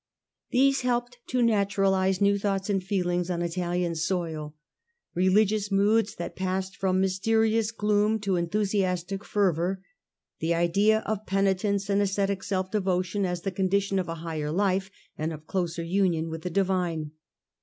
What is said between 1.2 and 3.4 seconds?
to naturalize new thoughts and feelings